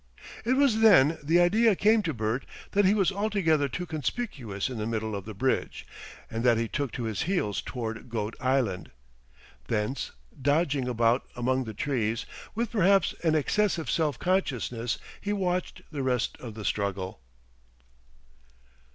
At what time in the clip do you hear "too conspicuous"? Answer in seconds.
3.69-4.67